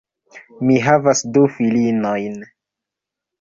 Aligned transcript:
Mi 0.69 0.77
havas 0.85 1.21
du 1.35 1.43
filinojn. 1.59 2.41